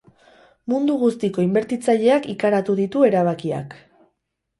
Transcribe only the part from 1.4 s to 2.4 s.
inbertitzaileak